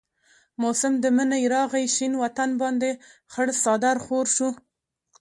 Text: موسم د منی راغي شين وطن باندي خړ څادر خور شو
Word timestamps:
موسم 0.61 0.93
د 1.03 1.05
منی 1.17 1.43
راغي 1.55 1.85
شين 1.95 2.13
وطن 2.23 2.49
باندي 2.61 2.91
خړ 3.31 3.47
څادر 3.63 3.97
خور 4.05 4.25
شو 4.35 4.49